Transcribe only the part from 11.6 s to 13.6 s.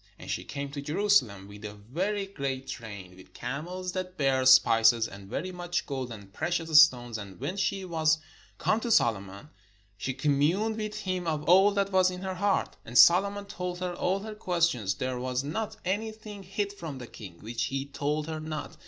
that was in her heart. And Solomon